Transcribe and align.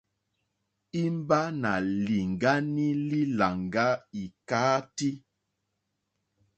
Imba 1.03 1.39
nà 1.61 1.73
lìŋgani 2.05 2.87
li 3.09 3.21
làŋga 3.37 3.87
ikàati. 4.23 5.09